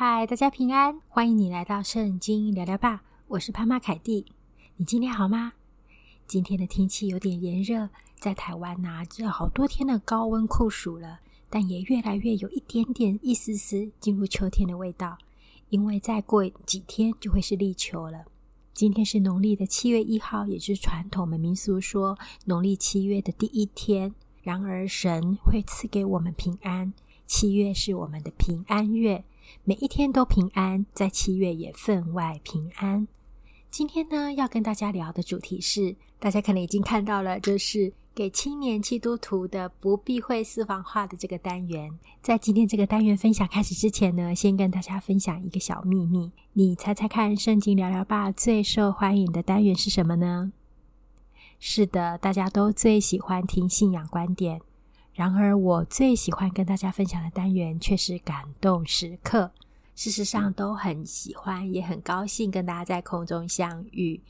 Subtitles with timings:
[0.00, 3.02] 嗨，大家平安，欢迎你来到圣经聊聊吧。
[3.26, 4.26] 我是潘妈凯蒂，
[4.76, 5.54] 你今天好吗？
[6.24, 7.88] 今天的天气有点炎热，
[8.20, 11.18] 在台湾呐，这好多天的高温酷暑了，
[11.50, 15.18] 但也越来越有一点点一丝丝进入秋天的味道，
[15.68, 18.26] 因为再过几天就会是立秋了。
[18.72, 24.14] 今天是农历的七月一号，也就是传统的民俗说农历七月的第一天。
[24.44, 26.94] 然而，神会赐给我们平安。
[27.28, 29.22] 七月是我们的平安月，
[29.62, 33.06] 每一天都平安，在七月也分外平安。
[33.70, 41.90] 今天呢，要跟大家聊的主题是，大家可能已经看到了，就是给青年基督徒的不避讳私房话的这个单元。
[42.22, 46.32] 在今天这个单元分享开始之前呢，先跟大家分享一个小秘密。
[46.54, 50.50] 你猜猜看，圣经聊聊吧最受欢迎的单元是什么呢？
[51.60, 54.62] 是的，大家都最喜欢听信仰观点。
[55.18, 59.50] 然而，我最喜欢跟大家分享的单元却是感动时刻。
[59.96, 64.20] 事实上，都很喜欢，也很高兴跟大家在空中相遇。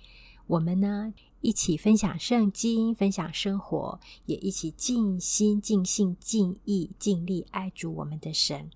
[0.46, 8.70] 我们呢，一起分享圣经，分享生活，也一起尽心、尽性、尽意、尽力爱主我们的神。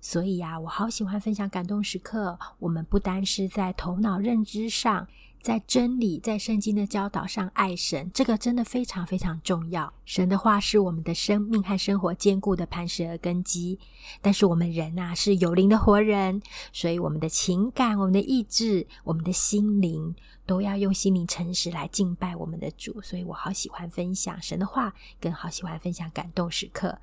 [0.00, 2.38] 所以呀，我好喜欢分享感动时刻。
[2.58, 5.06] 我们不单是在头脑认知上。
[5.40, 9.90] 在真理，在圣经的教导上爱神，这个真的非常非常重要。
[10.04, 13.78] 神的话是我们的生命和生活坚固的磐石和根基。
[14.20, 20.12] 但是我们人呐、是有灵的活人，所以我们的情感、我们的意志、我们的心灵，
[20.44, 23.00] 都要用心灵诚实来敬拜我们的主。
[23.00, 26.98] 所以我好喜欢分享神的话，更好喜欢分享感动时刻。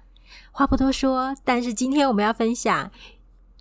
[0.52, 2.92] 话不多说，但是今天我们要分享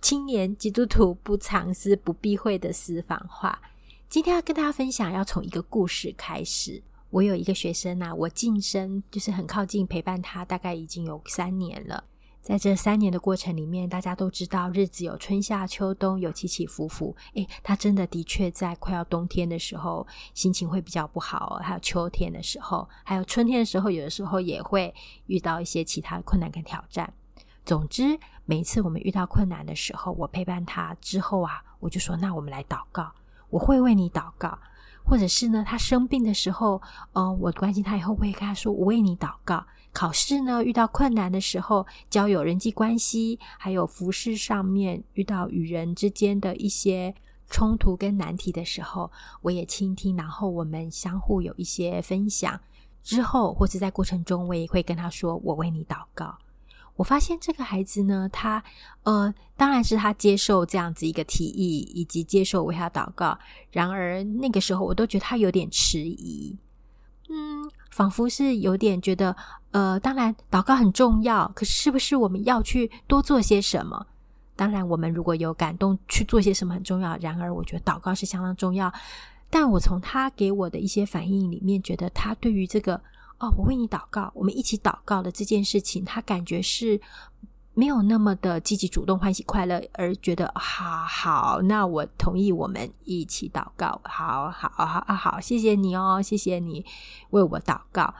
[0.01, 3.61] 青年基督徒不藏私、不避讳的私房话。
[4.07, 6.81] 今天要跟大家分享，要从一个故事开始。
[7.09, 12.03] 我有一个学生啊，我近身就是很靠近陪伴他，大概已经有三年了。
[12.45, 17.15] 在这三年的过程里面，大家都知道日子有春夏秋冬，有起起伏伏。
[17.33, 24.93] 诶，他真的的确在快要冬天的时候，心情会比较不好；还有秋天的时候，还有春天的时候，有的时候也会
[25.25, 27.11] 遇到一些其他的困难跟挑战。
[27.65, 33.11] 总之，每一次我们遇到困难的时候，我陪伴他之后啊，我就说：“那我们来祷告。”
[33.49, 34.55] 我会为你祷告，
[35.05, 36.81] 或者是呢，他生病的时候，
[37.13, 47.15] 呃，我关心他以后，会跟他说：“我为你祷告。”考试呢，遇到困难的时候，交友、人际关系，还有服饰上面遇到与人之间的一些
[47.49, 49.09] 冲突跟难题的时候，
[49.41, 52.59] 我也倾听，然后我们相互有一些分享。
[53.03, 56.35] 之后或者在过程中，我也会跟他说：“我为你祷告。”
[56.95, 58.63] 我发现这个孩子呢，他
[59.03, 63.37] 呃，当然是他接受这样子一个提议，以及接受为他祷告。
[63.71, 66.55] 然而那个时候，我都觉得他有点迟疑，
[67.27, 69.35] 嗯，仿佛是有点觉得，
[69.71, 74.07] 呃，当然祷告很重要，可是不是我们要去多做些什么？
[74.55, 77.17] 当然，我们如果有感动去做些什么很重要。
[77.17, 78.91] 然而，我觉得祷告是相当重要。
[79.49, 83.01] 但我从他给我的一些反应里面，觉得他对于这个。
[83.37, 86.99] 哦，我为你祷告，我们一起祷告的这件事情，他感觉是
[87.73, 96.85] 没有那么的积极、主动、欢喜、快乐，而觉得好好，那我同意，我们一起祷告，好好好，好，谢谢你哦，谢谢你
[97.31, 98.13] 为我祷告。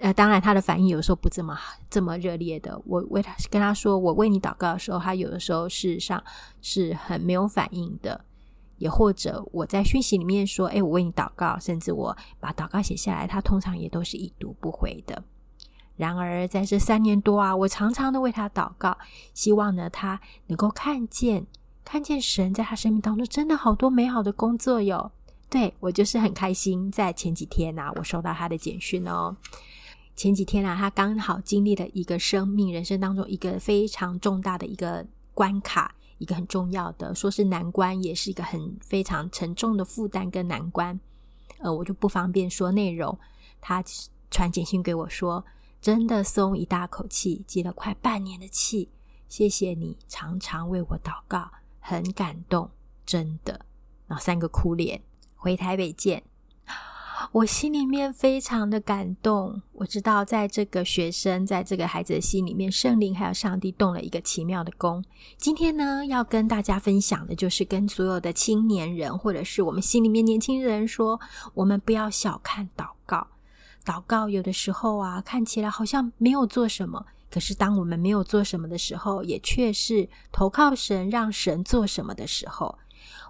[0.00, 1.58] 呃，当然，他的反应有时候不这么
[1.90, 2.80] 这么热烈的。
[2.86, 6.22] 我为他跟他说我为你祷告的时候，他有的时候事实上
[6.62, 8.18] 是很没有反应的。
[8.80, 15.22] 也或者我在讯息里面说：“哎，我为你祷告。”甚至我把祷告写下来，他通常也都是已读不回的。
[15.96, 18.96] 然而，在这三年多啊，我常常的为他祷告，
[19.34, 21.46] 希望呢，他能够看见
[21.84, 25.12] 看见神在他生命当中真的好多美好的工作哟。
[25.50, 29.36] 对，我就是很开心，在前几天啊，我收到他的简讯哦。
[30.16, 35.94] 前几天啊，他刚好经历了一个生命人生当中一个非常重大的一个关卡。
[36.20, 41.00] 一个很重要的，说是难关，也是一个很非常沉重的负担跟难关。
[41.58, 43.18] 呃，我就不方便说内容。
[43.58, 43.82] 他
[44.30, 45.42] 传简讯给我说，
[45.80, 48.90] 真的松一大口气，积了快半年的气。
[49.28, 52.70] 谢谢你常常为我祷告，很感动，
[53.06, 53.64] 真的。
[54.06, 55.02] 然后三个哭脸，
[55.36, 56.22] 回台北见。
[57.32, 65.04] 我心里面非常的感动，我知道在这个学生，在这个孩子的心里面，圣灵还有上帝动了一个奇妙的工。
[65.36, 71.20] 今天呢，要跟大家分享的就是跟所有的青年人，或者是我们心里面年轻人说，
[71.54, 73.28] 我们不要小看祷告。
[73.84, 82.76] 祷告有的时候啊，看起来好像没有做什么，可是当我们没有做什么的时候，也却是投靠神，让神做什么的时候。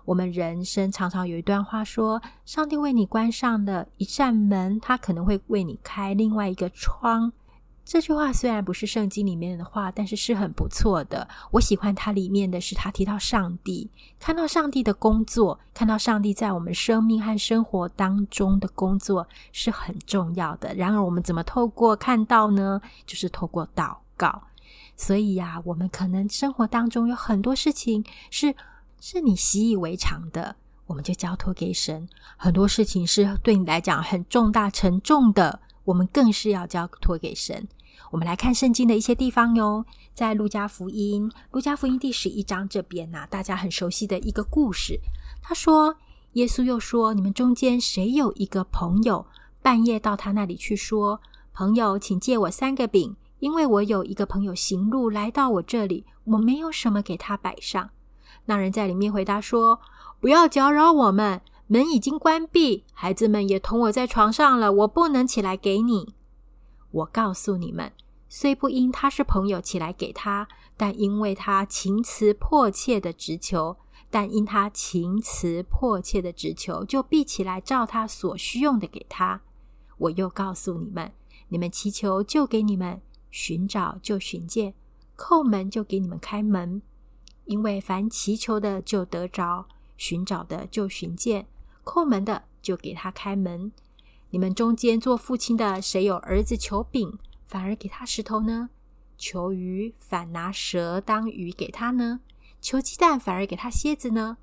[0.04, 7.32] 我们人生常常有一段话说：“上帝为你关上的一扇门，他可能会为你开另外一个窗。”
[7.82, 11.26] 这句话虽然不是圣经里面的话，但是是很不错的。
[11.50, 20.72] 我喜欢它里面的是，他提到上帝，看到上帝的工作，看到上帝在我们生命和生活当中的工作是很重要的。
[20.76, 22.80] 然而，我们怎么透过看到呢？
[23.06, 24.42] 就是透过祷告。
[24.96, 28.54] 所以呀，我们可能生活当中有很多事情是
[29.02, 30.54] 是你习以为常的，
[30.86, 32.06] 我们就交托给神；
[32.36, 37.66] 很多事情是对你来讲很重大沉重的，我们更是要交托给神。
[38.10, 45.00] 我们来看圣经的一些地方哟，在路加福音，路加福音第十一章这边呐、大家很熟悉的一个故事。
[45.40, 45.96] 他说，
[46.34, 49.26] 耶稣又说：“你们中间谁有一个朋友，
[49.62, 51.20] 半夜到他那里去说，
[51.54, 57.88] 朋友，请借我三个饼，因为我有一个朋友行路来到我这里，我没有什么给他摆上。”
[58.46, 59.80] 那人在里面回答说
[60.20, 66.14] ：“不要搅扰我们，门已经关闭，孩子们也同我在床上了，我不能起来给你。”
[66.90, 67.92] 我告诉你们，
[68.28, 73.76] 虽不因他是朋友起来给他，但因为他情辞迫切的直求，
[74.10, 79.42] 但因他情辞迫切的直求，就必起来照他所需用的给他。
[79.98, 81.12] 我又告诉你们，
[81.48, 83.00] 你们祈求就给你们，
[83.30, 84.74] 寻找就寻见，
[85.16, 86.82] 叩门就给你们开门。
[87.50, 89.66] 因为凡祈求的就得着，
[89.96, 91.48] 寻找的就寻见，
[91.82, 93.72] 叩门的就给他开门。
[94.30, 98.70] 你们中间做父亲的，谁有儿子求饼，反而给他石头呢？
[99.18, 102.20] 求鱼，反拿蛇当鱼给他呢？
[102.60, 104.36] 求鸡蛋，反而给他蝎子呢？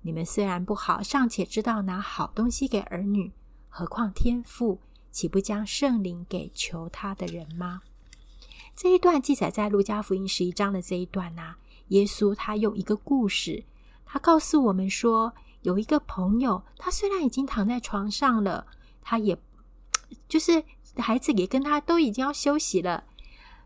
[0.00, 3.30] 你们虽然不好，尚且知道拿好东西给儿女，
[3.68, 4.80] 何况天父
[5.12, 7.82] 岂不将圣灵给求他的人吗？
[8.74, 11.58] 这一段记载在路加福音十一章的这一段啊，
[11.88, 13.64] 耶稣他用一个故事，
[14.04, 15.32] 他告诉我们说，
[15.62, 18.66] 有一个朋友，他虽然已经躺在床上了。
[19.02, 19.36] 他也，
[20.26, 20.64] 就是
[20.96, 23.04] 孩子也跟他都已经要休息了。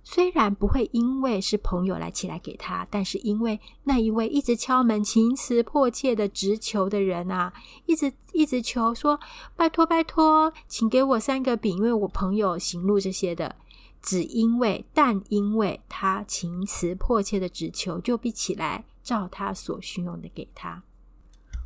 [0.02, 7.52] 虽然不会因为是朋友来起来给他，但是因为那一位一直敲门、情辞迫切的直求的人啊，
[7.86, 9.20] 一直一直求说
[9.54, 13.54] ：“拜托，拜托，请给我三个饼，因为我朋友行路这些的。”
[14.02, 20.82] 只因为，但因为他情辞迫切的只求，就必起来照他所需用的给他。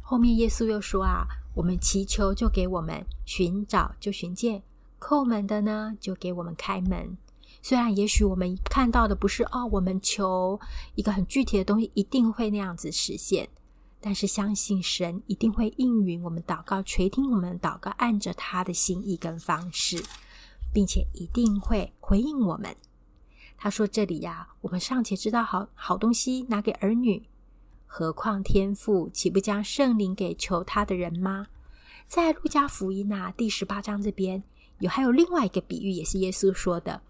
[0.00, 1.26] 后面耶稣又说啊。
[1.55, 4.62] 我们祈求就给我们，寻找就寻见，
[4.99, 7.19] 叩门的呢就给我们开门。
[7.61, 10.58] 虽然也许我们看到的不是哦，我们求
[10.94, 13.46] 一个很具体的东西一定会那样子实现，
[14.00, 20.02] 但是相信神一定会应允我们祷告，垂听我们祷告，按着他的心意跟方式，
[20.73, 22.75] 并且一定会回应我们。
[23.57, 27.23] 他说：“这里呀，我们尚且知道好好东西拿给儿女。”
[27.87, 31.47] 何况天父岂不将圣灵给求他的人吗？
[32.09, 34.43] 在路加福音啊第十八章这边
[34.81, 37.03] 有还有另外一个比喻，也是耶稣说的。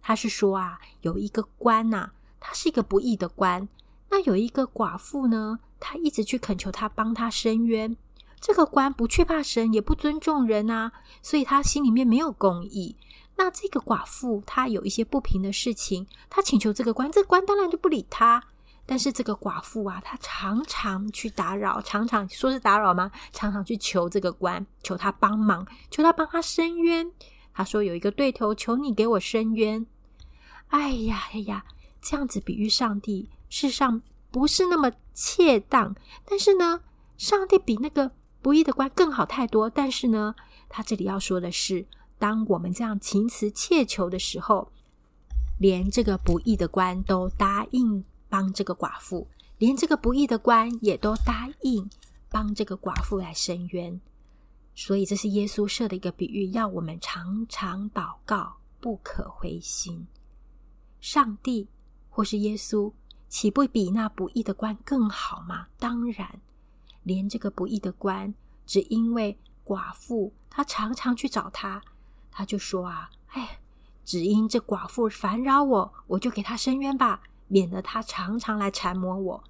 [0.00, 3.68] 他是说啊，有一个官呐、他是一个不义的官。
[4.08, 7.96] 那有一个寡妇呢，他一直去恳求他帮他伸冤。
[8.40, 10.92] 这个官不惧怕神，也不尊重人啊，
[11.22, 12.96] 所以他心里面没有公义。
[13.38, 18.42] 那这个寡妇她有一些不平的事情，她请求这个官，这个官当然就不理他。
[18.86, 23.10] 但是这个寡妇啊，她常常去打扰，常常说是打扰吗？
[23.32, 27.10] 常常去求这个官，求他帮忙，求他帮他伸冤。
[27.52, 29.84] 他说有一个对头，求你给我伸冤。
[30.68, 31.64] 哎呀，哎呀，
[32.00, 34.00] 这样子比喻上帝，世上
[34.30, 35.94] 不是那么恰当。
[36.24, 36.80] 但是呢，
[37.18, 38.12] 上帝比那个
[38.46, 39.68] 不义的官更好太多。
[39.68, 40.36] 但是呢，
[40.68, 41.84] 他这里要说的是，
[42.16, 44.70] 当我们这样情辞切求的时候，
[45.58, 48.04] 连这个不义的官都答应。
[48.28, 49.26] 帮这个寡妇，
[49.58, 51.88] 连这个不义的官也都答应
[52.28, 54.00] 帮这个寡妇来伸冤，
[54.74, 60.08] 所以这是耶稣设的一个比喻，要我们常常祷告，不可灰心。
[61.00, 61.68] 上帝
[62.10, 62.92] 或是耶稣，
[63.28, 65.68] 岂不比那不义的官更好吗？
[65.78, 66.40] 当然，
[67.06, 68.34] 连这个不义的官，
[68.66, 71.80] 只因为寡妇他常常去找他，
[72.32, 73.60] 他就说啊，哎，
[74.04, 77.22] 只因这寡妇烦扰我，我就给他伸冤吧。
[77.48, 79.44] 免得他常常来缠磨我。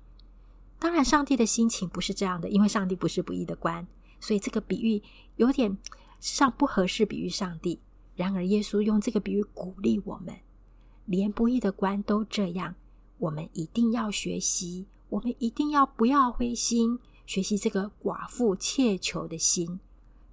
[0.78, 3.86] 当然，上帝的心情不是这样的，因为上帝不是不义的官，
[4.20, 5.02] 所以这个比喻
[5.36, 5.78] 有点
[6.20, 7.80] 上不合适比喻上帝。
[8.16, 10.36] 然而，耶稣用这个比喻鼓励我们，
[11.06, 12.74] 连不义的官都这样，
[13.16, 19.80] 我们一定要学习，我们一定要不要灰心，学习这个寡妇切求的心，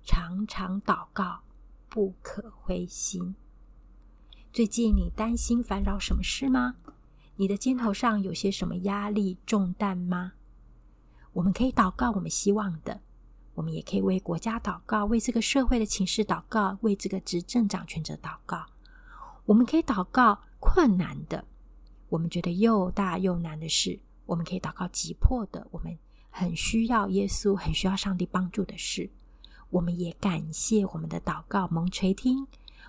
[0.05, 1.41] 常常祷告，
[1.89, 3.35] 不可灰心。
[4.53, 6.75] 最近你担心烦扰什么事吗？
[7.37, 10.33] 你的肩头上有些什么压力重担吗？
[11.33, 13.01] 我们可以祷告我们希望的，
[13.55, 18.67] 我们也可以为国家祷告，为这个社会的情势祷告，为这个执政掌权者祷告。
[19.45, 21.43] 我们可以祷告困难的，
[22.09, 25.97] 我们觉得又大又难的事；我们可以祷告急迫的，我们
[26.35, 29.11] 很需要耶稣、很需要上帝帮助的事。
[29.69, 32.47] 我们也感谢我们的祷告蒙垂听，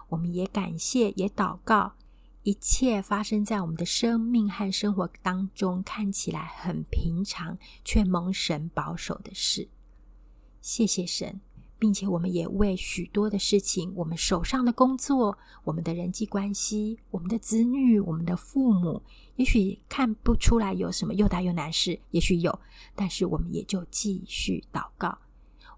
[0.09, 1.93] 我们也感谢也祷告
[2.43, 9.69] 一切发生在我们的生命和生活当中看起来很平常却蒙神保守的事。
[10.63, 11.41] 谢谢神，
[11.85, 19.03] 并且我们也为许多的事情，我们手上的工作、我们的人际关系、我们的子女、我们的父母，
[19.37, 22.59] 也许看不出来有什么又大又难事，也许有，
[22.95, 25.19] 但是我们也就继续祷告。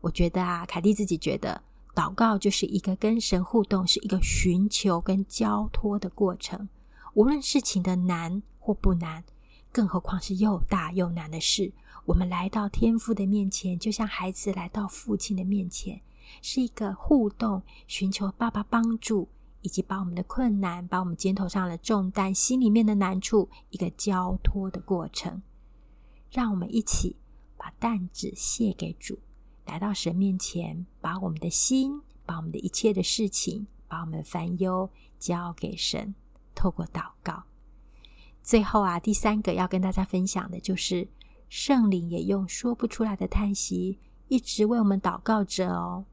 [0.00, 1.60] 我觉得啊，凯蒂自己觉得，
[1.92, 6.68] 祷告就是一个跟神互动，是一个寻求跟交托的过程。
[7.14, 9.24] 无论事情的难或不难，
[9.72, 11.72] 更何况是又大又难的事，
[12.04, 16.00] 我们来到天父的面前，就像孩子来到父亲的面前，
[16.40, 19.28] 是一个互动，寻求爸爸帮助，
[19.62, 25.42] 以及把我们的困难、把我们肩头上的重担、心里面的难处，一个交托的过程。
[26.30, 27.16] 让我们一起
[27.56, 29.18] 把担子卸给主。
[29.64, 36.14] 来到神面前，把我们的心，把我们的一切的事情，把我们烦忧交给神，
[36.54, 37.42] 透过祷告。
[38.46, 41.08] 最后啊，第三个要跟大家分享的就是，
[41.48, 43.98] 圣灵也用说不出来的叹息，
[44.28, 46.04] 一直为我们祷告着哦。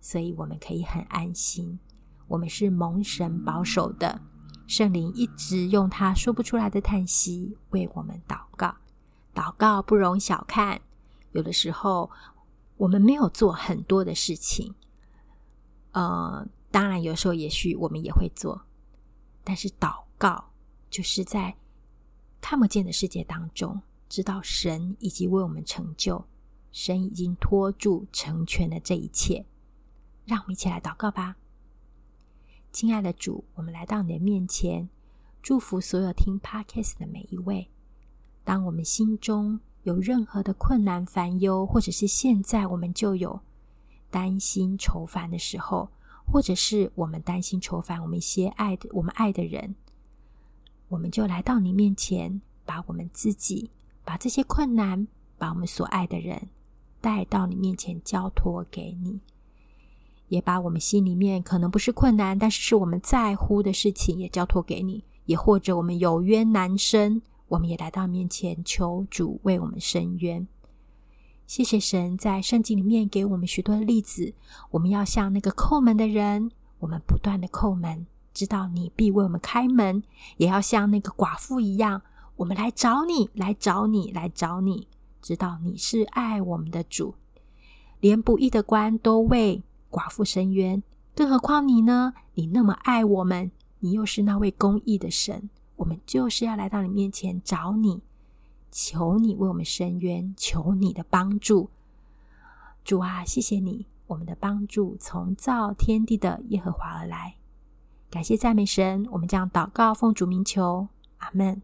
[0.00, 1.80] 所以我们可以很安心，
[2.28, 4.20] 我们是蒙神保守的。
[4.68, 8.76] 圣灵一直用他说不出来的叹息为我们祷告。
[9.34, 10.80] 祷告不容小看，
[11.32, 12.08] 有的时候。
[12.76, 14.74] 我们没有做很多的事情，
[15.92, 18.62] 呃，当然有时候也许我们也会做，
[19.44, 20.46] 但是祷告
[20.90, 21.54] 就是在
[22.46, 26.22] 看不见的世界当中，知道神已经为我们成就，
[26.72, 29.46] 神已经托住成全了这一切。
[30.26, 31.36] 让我们一起来祷告吧，
[32.70, 34.90] 亲爱的主，我们来到你的面前，
[35.42, 37.70] 祝福所有听 Podcast 的每一位。
[38.44, 43.40] 当我们心中有任何的困难、烦忧，或者是现在我们就有
[44.10, 45.88] 担心、愁烦的时候，
[46.30, 49.74] 或者是我们担心、愁烦我们一些爱的、我们爱的人，
[50.94, 53.68] 我们就来到你面前，把我们自己、
[54.04, 56.48] 把这些困难、把我们所爱的人
[57.00, 59.18] 带到你面前，交托给你，
[60.28, 67.20] 也把我们心里面可能不是困难，但是是我们在乎的事情，也交托给你，也或者我们有冤难伸。
[67.48, 70.46] 我们也来到面前，求主为我们伸冤。
[71.48, 74.32] 谢谢神在圣经里面给我们许多的例子。
[74.70, 80.02] 我们要像那个叩门的人，我们不断的叩门，知道你必为我们开门；
[80.36, 82.02] 也要像那个寡妇一样，
[82.36, 84.88] 我们来找你，来找你，来找你，
[85.22, 87.14] 知道你是爱我们的主。
[88.00, 90.82] 连不义的官都为寡妇伸冤，
[91.14, 92.12] 更何况你呢？
[92.34, 95.48] 你那么爱我们，你又是那位公义的神。
[95.76, 98.02] 我们就是要来到你面前找你，
[98.70, 101.70] 求你为我们伸冤，求你的帮助。
[102.84, 107.36] 主啊，谢谢你，我们的帮助从造天地的耶和华而来。
[108.14, 110.86] 感谢赞美神，我们将祷告奉主名求，
[111.18, 111.60] 阿门。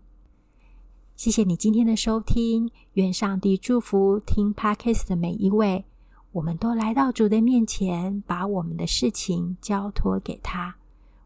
[1.15, 5.85] 谢谢你今天的收听，愿上帝祝福听 Podcast 的每一位。
[6.33, 10.75] 我们都来到主的面前，把我们的事情交托给他。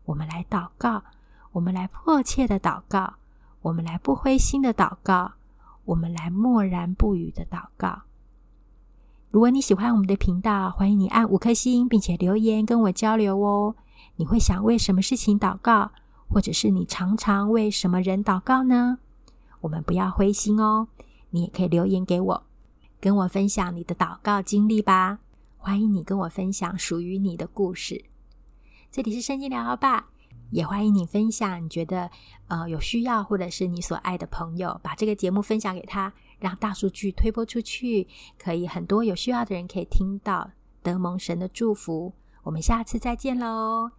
[0.04, 1.02] 我们来祷告。
[1.52, 3.14] 我们来迫切的祷告，
[3.62, 5.32] 我们来不灰心的祷告，
[5.86, 8.02] 我们来默然不语的祷告。
[9.30, 13.74] 如果你喜欢我们的频道，欢迎你按五颗星，并且留言跟我交流哦。
[14.16, 15.90] 你会想为什么事情祷告，
[16.28, 18.99] 或者是你常常为什么人祷告呢？
[19.61, 20.87] 我们不要灰心哦，
[21.30, 22.42] 你也可以留言给我，
[23.00, 25.18] 跟我分享你的祷告经历吧。
[25.56, 28.04] 欢迎你跟我分享属于你的故事。
[28.92, 30.11] 这里是圣经聊吧。
[30.50, 32.09] 也欢迎你分享，你觉得
[32.47, 38.06] 呃有需要，或者是你所爱的朋友，把这个节目分享给他，让大数据推播出去，
[38.38, 40.50] 可以很多有需要的人可以听到，
[40.83, 42.12] 德蒙神的祝福。
[42.44, 43.90] 我们下次再见喽！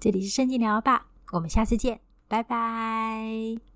[0.00, 3.69] 这里是圣经聊吧，我们下次见，拜拜。